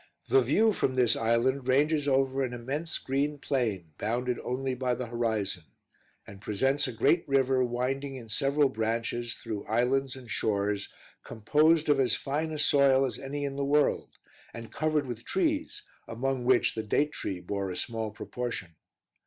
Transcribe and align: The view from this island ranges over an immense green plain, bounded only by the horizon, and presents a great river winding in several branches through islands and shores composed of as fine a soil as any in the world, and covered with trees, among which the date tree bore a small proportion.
The 0.29 0.41
view 0.41 0.73
from 0.73 0.95
this 0.95 1.15
island 1.15 1.67
ranges 1.67 2.07
over 2.07 2.41
an 2.41 2.53
immense 2.53 2.97
green 2.97 3.37
plain, 3.37 3.91
bounded 3.99 4.39
only 4.39 4.73
by 4.73 4.95
the 4.95 5.05
horizon, 5.05 5.65
and 6.25 6.41
presents 6.41 6.87
a 6.87 6.91
great 6.91 7.23
river 7.27 7.63
winding 7.63 8.15
in 8.15 8.27
several 8.27 8.69
branches 8.69 9.35
through 9.35 9.63
islands 9.65 10.15
and 10.15 10.27
shores 10.27 10.91
composed 11.23 11.87
of 11.87 11.99
as 11.99 12.15
fine 12.15 12.51
a 12.51 12.57
soil 12.57 13.05
as 13.05 13.19
any 13.19 13.43
in 13.43 13.57
the 13.57 13.63
world, 13.63 14.17
and 14.55 14.71
covered 14.73 15.05
with 15.05 15.23
trees, 15.23 15.83
among 16.07 16.45
which 16.45 16.73
the 16.73 16.81
date 16.81 17.11
tree 17.11 17.39
bore 17.39 17.69
a 17.69 17.77
small 17.77 18.09
proportion. 18.09 18.73